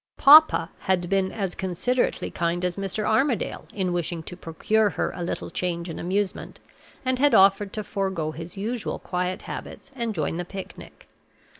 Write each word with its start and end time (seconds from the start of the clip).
"Papa" 0.17 0.71
had 0.79 1.09
been 1.11 1.31
as 1.31 1.53
considerately 1.53 2.31
kind 2.31 2.65
as 2.65 2.75
Mr. 2.75 3.03
Armadale 3.05 3.67
in 3.71 3.93
wishing 3.93 4.23
to 4.23 4.35
procure 4.35 4.89
her 4.89 5.11
a 5.11 5.21
little 5.21 5.51
change 5.51 5.89
and 5.89 5.99
amusement, 5.99 6.59
and 7.05 7.19
had 7.19 7.35
offered 7.35 7.71
to 7.73 7.83
forego 7.83 8.31
his 8.31 8.57
usual 8.57 8.97
quiet 8.97 9.43
habits 9.43 9.91
and 9.93 10.15
join 10.15 10.37
the 10.37 10.43
picnic. 10.43 11.07